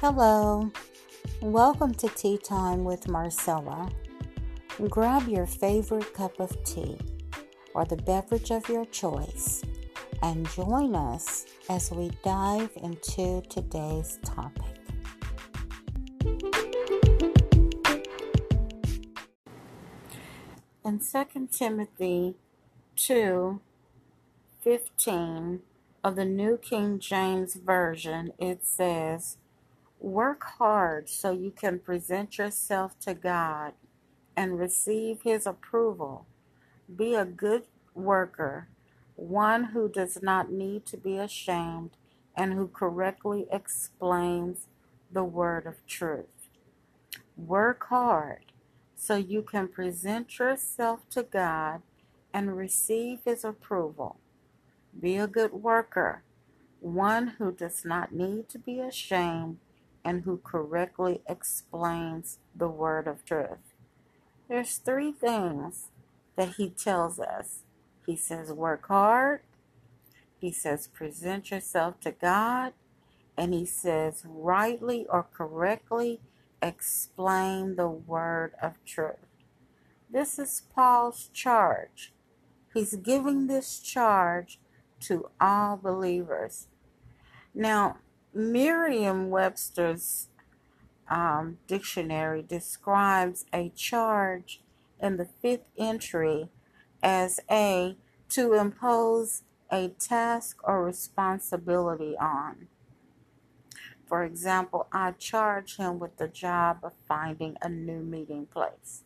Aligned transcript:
Hello, 0.00 0.70
welcome 1.42 1.92
to 1.94 2.08
Tea 2.10 2.38
Time 2.38 2.84
with 2.84 3.08
Marcella. 3.08 3.90
Grab 4.88 5.26
your 5.26 5.44
favorite 5.44 6.14
cup 6.14 6.38
of 6.38 6.56
tea 6.62 6.96
or 7.74 7.84
the 7.84 7.96
beverage 7.96 8.52
of 8.52 8.68
your 8.68 8.84
choice 8.84 9.60
and 10.22 10.48
join 10.50 10.94
us 10.94 11.46
as 11.68 11.90
we 11.90 12.12
dive 12.22 12.70
into 12.76 13.42
today's 13.48 14.20
topic. 14.24 14.76
In 20.84 21.00
2 21.00 21.48
Timothy 21.50 22.36
2 22.94 23.60
15 24.60 25.60
of 26.04 26.14
the 26.14 26.24
New 26.24 26.56
King 26.56 27.00
James 27.00 27.54
Version, 27.56 28.32
it 28.38 28.64
says, 28.64 29.38
Work 30.00 30.44
hard 30.58 31.08
so 31.08 31.32
you 31.32 31.50
can 31.50 31.80
present 31.80 32.38
yourself 32.38 32.98
to 33.00 33.14
God 33.14 33.72
and 34.36 34.58
receive 34.58 35.22
His 35.22 35.44
approval. 35.44 36.26
Be 36.94 37.16
a 37.16 37.24
good 37.24 37.64
worker, 37.94 38.68
one 39.16 39.64
who 39.64 39.88
does 39.88 40.22
not 40.22 40.52
need 40.52 40.86
to 40.86 40.96
be 40.96 41.18
ashamed 41.18 41.90
and 42.36 42.52
who 42.52 42.68
correctly 42.68 43.46
explains 43.50 44.66
the 45.10 45.24
word 45.24 45.66
of 45.66 45.84
truth. 45.86 46.48
Work 47.36 47.86
hard 47.88 48.52
so 48.94 49.16
you 49.16 49.42
can 49.42 49.66
present 49.66 50.38
yourself 50.38 51.08
to 51.10 51.24
God 51.24 51.82
and 52.32 52.56
receive 52.56 53.18
His 53.24 53.44
approval. 53.44 54.20
Be 54.98 55.16
a 55.16 55.26
good 55.26 55.52
worker, 55.52 56.22
one 56.78 57.34
who 57.38 57.50
does 57.50 57.84
not 57.84 58.12
need 58.12 58.48
to 58.50 58.58
be 58.60 58.78
ashamed 58.78 59.58
and 60.04 60.22
who 60.22 60.38
correctly 60.38 61.20
explains 61.28 62.38
the 62.54 62.68
word 62.68 63.06
of 63.06 63.24
truth. 63.24 63.74
There's 64.48 64.76
three 64.76 65.12
things 65.12 65.88
that 66.36 66.54
he 66.56 66.70
tells 66.70 67.18
us. 67.18 67.60
He 68.06 68.16
says, 68.16 68.52
work 68.52 68.88
hard. 68.88 69.40
He 70.40 70.52
says, 70.52 70.86
present 70.86 71.50
yourself 71.50 72.00
to 72.00 72.12
God. 72.12 72.72
And 73.36 73.52
he 73.52 73.66
says, 73.66 74.24
rightly 74.26 75.06
or 75.08 75.26
correctly 75.32 76.20
explain 76.62 77.76
the 77.76 77.88
word 77.88 78.54
of 78.62 78.82
truth. 78.84 79.16
This 80.10 80.38
is 80.38 80.62
Paul's 80.74 81.28
charge. 81.32 82.12
He's 82.72 82.96
giving 82.96 83.46
this 83.46 83.78
charge 83.78 84.58
to 85.00 85.28
all 85.40 85.76
believers. 85.76 86.68
Now, 87.54 87.98
Merriam 88.34 89.30
Webster's 89.30 90.28
um, 91.08 91.58
dictionary 91.66 92.42
describes 92.42 93.46
a 93.52 93.70
charge 93.70 94.60
in 95.00 95.16
the 95.16 95.28
fifth 95.40 95.64
entry 95.78 96.48
as 97.02 97.40
a 97.50 97.96
to 98.30 98.54
impose 98.54 99.42
a 99.70 99.88
task 99.98 100.58
or 100.64 100.84
responsibility 100.84 102.16
on. 102.18 102.68
For 104.06 104.24
example, 104.24 104.86
I 104.92 105.12
charge 105.12 105.76
him 105.76 105.98
with 105.98 106.16
the 106.16 106.28
job 106.28 106.78
of 106.82 106.92
finding 107.06 107.56
a 107.60 107.68
new 107.68 108.00
meeting 108.00 108.46
place. 108.46 109.04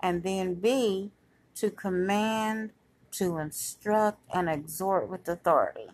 And 0.00 0.22
then 0.22 0.54
B, 0.54 1.10
to 1.56 1.70
command, 1.70 2.70
to 3.12 3.38
instruct, 3.38 4.20
and 4.32 4.48
exhort 4.48 5.08
with 5.08 5.28
authority. 5.28 5.88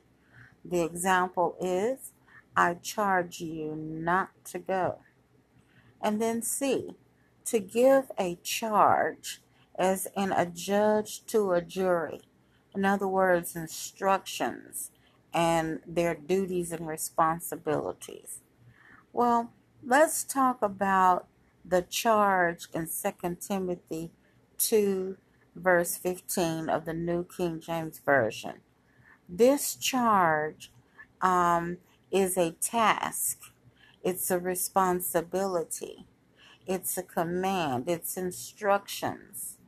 The 0.65 0.83
example 0.83 1.57
is 1.61 2.13
I 2.57 2.75
charge 2.75 3.41
you 3.41 3.75
not 3.77 4.31
to 4.47 4.59
go. 4.59 4.99
And 6.01 6.21
then 6.21 6.43
C, 6.43 6.97
to 7.47 7.59
give 7.59 8.11
a 8.19 8.37
charge 8.43 9.41
as 9.79 10.09
in 10.17 10.33
a 10.33 10.47
judge 10.47 11.25
to 11.27 11.53
a 11.53 11.63
jury. 11.63 12.23
In 12.75 12.85
other 12.85 13.09
words, 13.09 13.57
instructions 13.57 14.91
and 15.33 15.81
their 15.87 16.15
duties 16.15 16.73
and 16.73 16.87
responsibilities. 16.87 18.41
Well, 19.13 19.53
let's 19.85 20.25
talk 20.25 20.63
about 20.63 21.27
the 21.65 21.83
charge 21.83 22.67
in 22.75 22.87
2 22.87 23.37
Timothy 23.41 24.11
2, 24.59 25.17
verse 25.55 25.97
15 25.97 26.69
of 26.69 26.85
the 26.85 26.95
New 26.95 27.25
King 27.25 27.61
James 27.61 28.01
Version. 28.05 28.61
This 29.29 29.75
charge 29.75 30.71
um, 31.21 31.79
is 32.13 32.37
a 32.37 32.53
task, 32.61 33.41
it's 34.03 34.31
a 34.31 34.39
responsibility, 34.39 36.07
it's 36.67 36.97
a 36.99 37.03
command, 37.03 37.89
it's 37.89 38.17
instructions. 38.17 39.59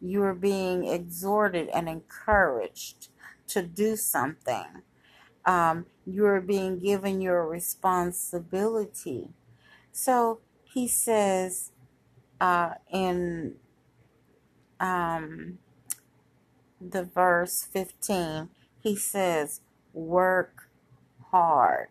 You 0.00 0.22
are 0.22 0.34
being 0.34 0.84
exhorted 0.86 1.68
and 1.68 1.88
encouraged 1.88 3.08
to 3.48 3.62
do 3.62 3.96
something. 3.96 4.82
Um, 5.46 5.86
you 6.06 6.26
are 6.26 6.40
being 6.40 6.78
given 6.78 7.20
your 7.20 7.46
responsibility. 7.48 9.30
So 9.92 10.40
he 10.62 10.88
says 10.88 11.72
uh, 12.40 12.74
in 12.92 13.54
um, 14.80 15.58
the 16.80 17.04
verse 17.04 17.66
15, 17.72 18.50
he 18.82 18.96
says, 18.96 19.60
Work 19.92 20.68
hard. 21.34 21.88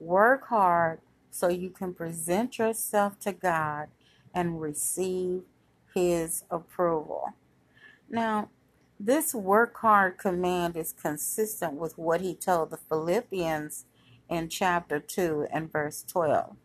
Work 0.00 0.48
hard 0.48 0.98
so 1.30 1.48
you 1.48 1.70
can 1.70 1.94
present 1.94 2.58
yourself 2.58 3.16
to 3.20 3.32
God 3.32 3.86
and 4.34 4.60
receive 4.60 5.42
His 5.94 6.42
approval. 6.50 7.34
Now, 8.10 8.48
this 8.98 9.32
work 9.32 9.76
hard 9.76 10.18
command 10.18 10.76
is 10.76 10.92
consistent 10.92 11.74
with 11.74 11.96
what 11.96 12.20
He 12.22 12.34
told 12.34 12.70
the 12.70 12.76
Philippians 12.76 13.84
in 14.28 14.48
chapter 14.48 14.98
2 14.98 15.46
and 15.52 15.70
verse 15.70 16.04
12. 16.08 16.56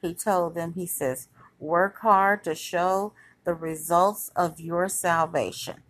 He 0.00 0.14
told 0.14 0.54
them, 0.54 0.74
He 0.74 0.86
says, 0.86 1.26
Work 1.58 1.98
hard 2.02 2.44
to 2.44 2.54
show 2.54 3.14
the 3.42 3.54
results 3.54 4.30
of 4.36 4.60
your 4.60 4.88
salvation. 4.88 5.82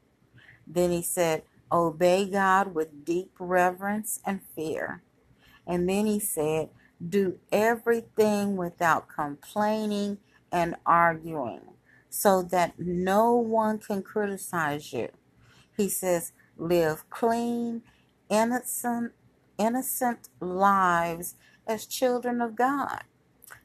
Then 0.67 0.93
He 0.93 1.03
said, 1.03 1.43
Obey 1.71 2.25
God 2.25 2.75
with 2.75 3.05
deep 3.05 3.33
reverence 3.39 4.21
and 4.25 4.41
fear. 4.57 5.03
And 5.69 5.89
then 5.89 6.07
he 6.07 6.21
said, 6.21 6.71
Do 7.07 7.39
everything 7.53 8.57
without 8.57 9.09
complaining 9.09 10.19
and 10.53 10.77
arguing 10.87 11.63
so 12.11 12.43
that 12.43 12.81
no 12.81 13.35
one 13.35 13.79
can 13.79 14.03
criticize 14.03 14.93
you. 14.95 15.11
He 15.77 15.91
says, 15.91 16.33
Live 16.59 17.09
clean, 17.11 17.83
innocent, 18.31 19.13
innocent 19.59 20.31
lives 20.41 21.37
as 21.69 21.87
children 21.87 22.43
of 22.43 22.57
God, 22.57 23.05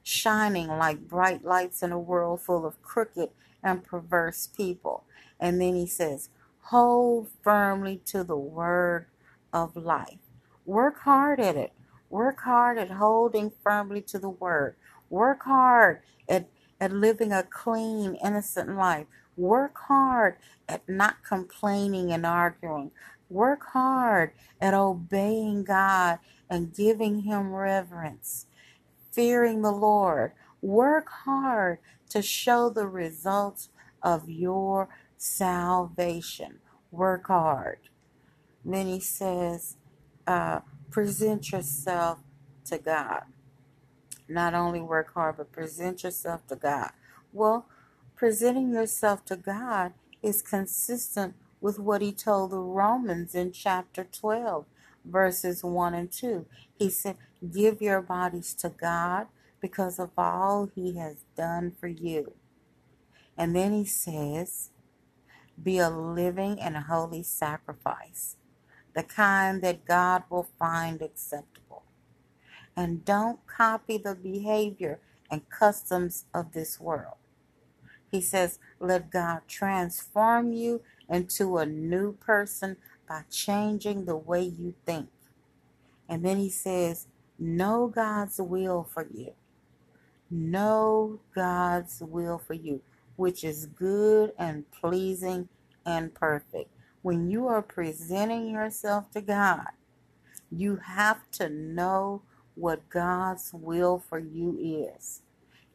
shining 0.04 0.68
like 0.68 1.08
bright 1.08 1.44
lights 1.44 1.82
in 1.82 1.92
a 1.92 2.00
world 2.00 2.42
full 2.42 2.66
of 2.66 2.82
crooked 2.82 3.30
and 3.64 3.84
perverse 3.84 4.48
people. 4.56 5.04
And 5.40 5.60
then 5.60 5.76
he 5.76 5.88
says, 5.88 6.30
Hold 6.68 7.28
firmly 7.42 8.02
to 8.06 8.24
the 8.24 8.38
word 8.38 9.06
of 9.52 9.76
life. 9.76 10.18
Work 10.66 11.00
hard 11.00 11.40
at 11.40 11.56
it. 11.56 11.72
Work 12.14 12.42
hard 12.42 12.78
at 12.78 12.92
holding 12.92 13.50
firmly 13.64 14.00
to 14.02 14.20
the 14.20 14.28
word. 14.28 14.76
Work 15.10 15.42
hard 15.46 16.02
at, 16.28 16.48
at 16.80 16.92
living 16.92 17.32
a 17.32 17.42
clean, 17.42 18.16
innocent 18.24 18.76
life. 18.76 19.08
Work 19.36 19.76
hard 19.88 20.36
at 20.68 20.88
not 20.88 21.24
complaining 21.28 22.12
and 22.12 22.24
arguing. 22.24 22.92
Work 23.28 23.64
hard 23.72 24.30
at 24.60 24.74
obeying 24.74 25.64
God 25.64 26.20
and 26.48 26.72
giving 26.72 27.22
Him 27.22 27.52
reverence, 27.52 28.46
fearing 29.10 29.62
the 29.62 29.72
Lord. 29.72 30.34
Work 30.62 31.08
hard 31.24 31.80
to 32.10 32.22
show 32.22 32.70
the 32.70 32.86
results 32.86 33.70
of 34.04 34.30
your 34.30 34.88
salvation. 35.18 36.60
Work 36.92 37.26
hard. 37.26 37.80
He 38.64 39.00
says, 39.00 39.78
uh, 40.28 40.60
present 40.94 41.50
yourself 41.50 42.20
to 42.64 42.78
God. 42.78 43.24
Not 44.28 44.54
only 44.54 44.80
work 44.80 45.12
hard, 45.12 45.38
but 45.38 45.50
present 45.50 46.04
yourself 46.04 46.46
to 46.46 46.54
God. 46.54 46.92
Well, 47.32 47.66
presenting 48.14 48.72
yourself 48.72 49.24
to 49.24 49.34
God 49.34 49.94
is 50.22 50.40
consistent 50.40 51.34
with 51.60 51.80
what 51.80 52.00
he 52.00 52.12
told 52.12 52.52
the 52.52 52.60
Romans 52.60 53.34
in 53.34 53.50
chapter 53.50 54.04
12, 54.04 54.66
verses 55.04 55.64
1 55.64 55.94
and 55.94 56.12
2. 56.12 56.46
He 56.78 56.90
said, 56.90 57.16
Give 57.52 57.82
your 57.82 58.00
bodies 58.00 58.54
to 58.60 58.68
God 58.68 59.26
because 59.60 59.98
of 59.98 60.10
all 60.16 60.70
he 60.76 60.96
has 60.98 61.24
done 61.36 61.72
for 61.72 61.88
you. 61.88 62.34
And 63.36 63.56
then 63.56 63.72
he 63.72 63.84
says, 63.84 64.70
Be 65.60 65.78
a 65.78 65.90
living 65.90 66.60
and 66.60 66.76
holy 66.76 67.24
sacrifice 67.24 68.36
the 68.94 69.02
kind 69.02 69.62
that 69.62 69.84
God 69.84 70.24
will 70.30 70.48
find 70.58 71.02
acceptable. 71.02 71.82
And 72.76 73.04
don't 73.04 73.46
copy 73.46 73.98
the 73.98 74.14
behavior 74.14 75.00
and 75.30 75.48
customs 75.48 76.26
of 76.34 76.52
this 76.52 76.80
world. 76.80 77.16
He 78.10 78.20
says, 78.20 78.58
let 78.78 79.10
God 79.10 79.40
transform 79.48 80.52
you 80.52 80.82
into 81.08 81.58
a 81.58 81.66
new 81.66 82.12
person 82.12 82.76
by 83.08 83.22
changing 83.30 84.04
the 84.04 84.16
way 84.16 84.42
you 84.42 84.74
think. 84.86 85.08
And 86.08 86.24
then 86.24 86.38
he 86.38 86.50
says, 86.50 87.06
know 87.38 87.88
God's 87.88 88.40
will 88.40 88.84
for 88.84 89.08
you. 89.12 89.32
Know 90.30 91.20
God's 91.34 92.00
will 92.00 92.38
for 92.38 92.54
you, 92.54 92.82
which 93.16 93.44
is 93.44 93.66
good 93.66 94.32
and 94.38 94.70
pleasing 94.70 95.48
and 95.84 96.14
perfect. 96.14 96.70
When 97.04 97.28
you 97.28 97.48
are 97.48 97.60
presenting 97.60 98.48
yourself 98.48 99.10
to 99.10 99.20
God, 99.20 99.66
you 100.50 100.76
have 100.76 101.30
to 101.32 101.50
know 101.50 102.22
what 102.54 102.88
God's 102.88 103.50
will 103.52 103.98
for 103.98 104.18
you 104.18 104.56
is. 104.58 105.20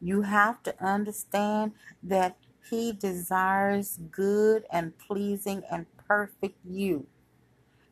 You 0.00 0.22
have 0.22 0.60
to 0.64 0.74
understand 0.84 1.74
that 2.02 2.36
He 2.68 2.90
desires 2.90 4.00
good 4.10 4.64
and 4.72 4.98
pleasing 4.98 5.62
and 5.70 5.86
perfect 5.96 6.58
you. 6.68 7.06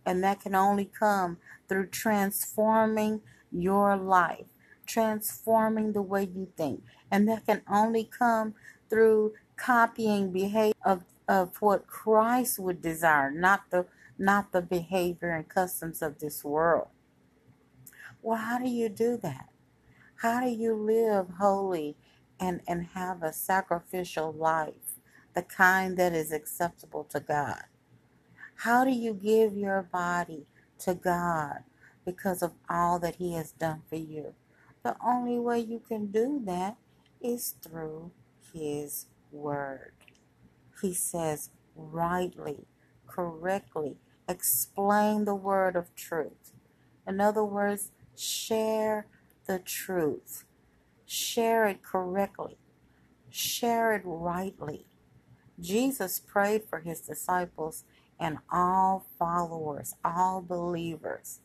And 0.04 0.24
that 0.24 0.40
can 0.40 0.56
only 0.56 0.86
come 0.86 1.38
through 1.68 1.90
transforming 1.90 3.20
your 3.52 3.96
life, 3.96 4.46
transforming 4.84 5.92
the 5.92 6.02
way 6.02 6.24
you 6.24 6.48
think. 6.56 6.82
And 7.08 7.28
that 7.28 7.46
can 7.46 7.62
only 7.70 8.02
come 8.02 8.54
through 8.90 9.34
copying 9.56 10.32
behavior 10.32 10.74
of, 10.84 11.04
of 11.28 11.56
what 11.60 11.86
Christ 11.86 12.58
would 12.58 12.82
desire, 12.82 13.30
not 13.30 13.70
the 13.70 13.86
not 14.18 14.52
the 14.52 14.62
behavior 14.62 15.30
and 15.30 15.48
customs 15.48 16.02
of 16.02 16.20
this 16.20 16.44
world. 16.44 16.88
Well, 18.22 18.38
how 18.38 18.58
do 18.58 18.68
you 18.68 18.88
do 18.88 19.16
that? 19.18 19.50
How 20.16 20.40
do 20.40 20.50
you 20.50 20.74
live 20.74 21.28
holy 21.40 21.96
and, 22.40 22.60
and 22.68 22.88
have 22.94 23.22
a 23.22 23.32
sacrificial 23.32 24.32
life, 24.32 24.98
the 25.34 25.42
kind 25.42 25.96
that 25.98 26.14
is 26.14 26.32
acceptable 26.32 27.04
to 27.04 27.20
God? 27.20 27.64
How 28.56 28.84
do 28.84 28.92
you 28.92 29.14
give 29.14 29.56
your 29.56 29.82
body 29.82 30.46
to 30.80 30.94
God 30.94 31.64
because 32.04 32.42
of 32.42 32.52
all 32.70 32.98
that 33.00 33.16
He 33.16 33.34
has 33.34 33.52
done 33.52 33.82
for 33.88 33.96
you? 33.96 34.34
The 34.84 34.96
only 35.04 35.38
way 35.38 35.60
you 35.60 35.80
can 35.80 36.08
do 36.08 36.42
that 36.46 36.76
is 37.20 37.54
through 37.62 38.12
His 38.54 39.06
Word. 39.32 39.97
He 40.82 40.94
says, 40.94 41.50
rightly, 41.74 42.66
correctly, 43.06 43.96
explain 44.28 45.24
the 45.24 45.34
word 45.34 45.76
of 45.76 45.94
truth. 45.94 46.52
In 47.06 47.20
other 47.20 47.44
words, 47.44 47.90
share 48.16 49.06
the 49.46 49.58
truth. 49.58 50.44
Share 51.06 51.66
it 51.66 51.82
correctly. 51.82 52.58
Share 53.30 53.94
it 53.94 54.02
rightly. 54.04 54.86
Jesus 55.60 56.20
prayed 56.20 56.64
for 56.68 56.80
his 56.80 57.00
disciples 57.00 57.84
and 58.20 58.38
all 58.52 59.06
followers, 59.18 59.94
all 60.04 60.42
believers. 60.42 61.40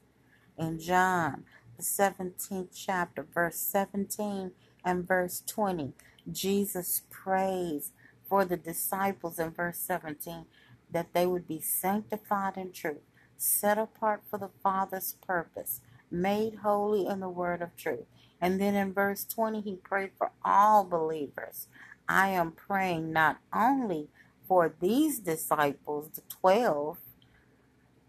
In 0.57 0.79
John, 0.79 1.45
the 1.77 1.83
17th 1.83 2.69
chapter, 2.75 3.25
verse 3.33 3.57
17 3.57 4.51
and 4.85 5.07
verse 5.07 5.41
20, 5.47 5.93
Jesus 6.31 7.03
prays 7.09 7.91
for 8.33 8.45
the 8.45 8.57
disciples 8.57 9.37
in 9.37 9.51
verse 9.51 9.77
17 9.77 10.45
that 10.89 11.13
they 11.13 11.23
would 11.23 11.47
be 11.47 11.61
sanctified 11.61 12.57
in 12.57 12.71
truth, 12.71 13.03
set 13.37 13.77
apart 13.77 14.23
for 14.27 14.39
the 14.39 14.49
Father's 14.63 15.17
purpose, 15.27 15.81
made 16.09 16.55
holy 16.63 17.05
in 17.05 17.19
the 17.19 17.29
word 17.29 17.61
of 17.61 17.75
truth. 17.75 18.07
And 18.41 18.59
then 18.59 18.73
in 18.73 18.91
verse 18.91 19.23
20, 19.23 19.61
he 19.61 19.75
prayed 19.75 20.13
for 20.17 20.31
all 20.43 20.83
believers. 20.83 21.67
I 22.09 22.29
am 22.29 22.53
praying 22.53 23.13
not 23.13 23.37
only 23.53 24.07
for 24.47 24.73
these 24.79 25.19
disciples, 25.19 26.09
the 26.15 26.23
12, 26.27 26.97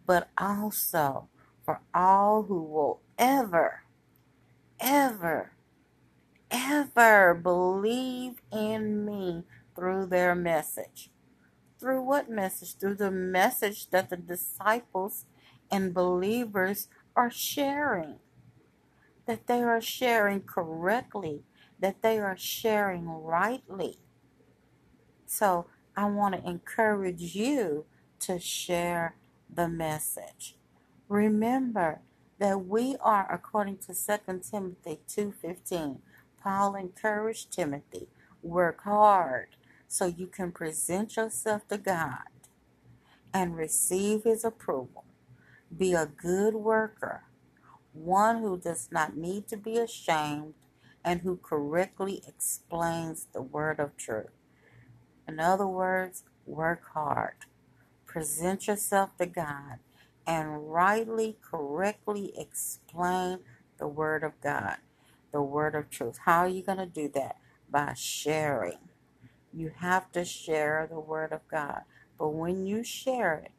but 0.07 0.31
also 0.39 1.29
for 1.67 1.83
all 1.95 2.45
who 2.45 2.63
will 2.63 3.01
ever, 3.19 3.83
ever, 4.81 5.53
ever 6.51 7.35
believe 7.35 8.41
in 8.51 9.05
me 9.05 9.45
through 9.75 10.07
their 10.07 10.35
message. 10.55 11.11
Through 11.81 12.03
what 12.03 12.31
message? 12.31 12.77
Through 12.77 12.95
the 12.95 13.11
message 13.11 13.91
that 13.91 14.09
the 14.09 14.17
disciples 14.17 15.27
and 15.71 15.93
believers 15.93 16.89
are 17.17 17.31
sharing. 17.31 18.17
That 19.27 19.47
they 19.49 19.63
are 19.63 19.81
sharing 19.81 20.43
correctly, 20.43 21.43
that 21.81 22.03
they 22.03 22.19
are 22.21 22.37
sharing 22.37 23.09
rightly. 23.09 23.99
So 25.27 25.67
I 25.97 26.05
want 26.07 26.37
to 26.37 26.49
encourage 26.49 27.23
you 27.35 27.87
to 28.21 28.39
share 28.39 29.17
the 29.53 29.69
message. 29.69 30.57
Remember 31.09 32.01
that 32.39 32.67
we 32.67 32.97
are 33.01 33.27
according 33.33 33.79
to 33.87 33.95
2 33.95 34.43
Timothy 34.51 35.01
2:15. 35.09 36.01
Paul 36.43 36.77
encouraged 36.77 37.51
Timothy, 37.51 38.07
work 38.43 38.83
hard 38.83 39.57
so 39.95 40.07
you 40.07 40.27
can 40.27 40.53
present 40.53 41.17
yourself 41.17 41.69
to 41.69 41.79
God 41.79 42.29
and 43.33 43.57
receive 43.57 44.25
his 44.25 44.45
approval. 44.45 45.05
Be 45.77 45.95
a 45.95 46.07
good 46.07 46.55
worker, 46.55 47.25
one 47.93 48.41
who 48.41 48.59
does 48.59 48.89
not 48.91 49.17
need 49.17 49.49
to 49.49 49.57
be 49.57 49.79
ashamed 49.79 50.55
and 51.05 51.21
who 51.21 51.37
correctly 51.37 52.23
explains 52.27 53.29
the 53.33 53.43
word 53.43 53.79
of 53.79 53.97
truth. 53.97 54.31
In 55.29 55.41
other 55.41 55.69
words, 55.69 56.25
work 56.47 56.83
hard. 56.95 57.37
Present 58.07 58.67
yourself 58.67 59.17
to 59.19 59.27
God 59.27 59.79
and 60.27 60.73
rightly, 60.73 61.37
correctly 61.43 62.33
explain 62.37 63.41
the 63.79 63.89
Word 63.89 64.25
of 64.25 64.41
God, 64.43 64.79
the 65.33 65.43
Word 65.43 65.75
of 65.75 65.91
truth. 65.91 66.19
How 66.25 66.41
are 66.41 66.49
you 66.49 66.63
going 66.63 66.79
to 66.79 66.87
do 66.87 67.09
that? 67.15 67.37
By 67.71 67.95
sharing. 67.95 68.79
You 69.57 69.71
have 69.77 70.11
to 70.13 70.25
share 70.25 70.89
the 70.91 70.99
Word 70.99 71.33
of 71.33 71.47
God. 71.49 71.83
But 72.19 72.31
when 72.31 72.67
you 72.67 72.83
share 72.83 73.37
it, 73.37 73.53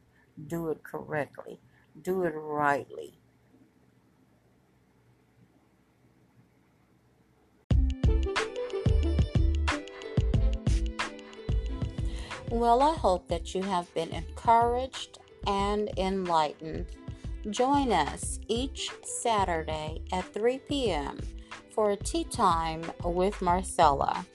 do 0.47 0.69
it 0.69 0.83
correctly, 0.83 1.59
do 2.01 2.23
it 2.23 2.33
rightly. 2.35 3.19
Well, 12.49 12.81
I 12.81 12.95
hope 12.95 13.27
that 13.29 13.55
you 13.55 13.63
have 13.63 13.93
been 13.93 14.09
encouraged 14.09 15.19
and 15.47 15.89
enlightened. 15.97 16.85
Join 17.49 17.91
us 17.91 18.39
each 18.47 18.91
Saturday 19.03 20.01
at 20.11 20.33
3 20.33 20.59
p.m. 20.59 21.19
for 21.71 21.91
a 21.91 21.97
tea 21.97 22.23
time 22.23 22.83
with 23.03 23.41
Marcella. 23.41 24.25